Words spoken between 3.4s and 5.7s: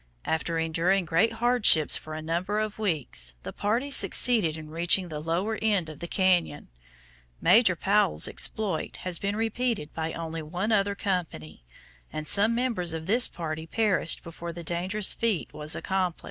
the party succeeded in reaching the lower